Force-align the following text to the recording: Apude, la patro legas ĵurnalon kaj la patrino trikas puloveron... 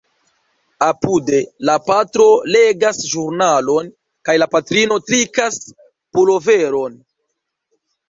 Apude, 0.85 1.41
la 1.69 1.75
patro 1.89 2.25
legas 2.57 3.03
ĵurnalon 3.11 3.93
kaj 4.31 4.37
la 4.43 4.51
patrino 4.57 5.01
trikas 5.13 5.63
puloveron... 5.71 7.03